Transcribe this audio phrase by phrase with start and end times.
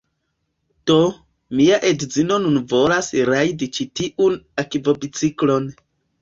[0.91, 0.95] Do,
[1.59, 5.71] mia edzino nun volas rajdi ĉi tiun akvobiciklon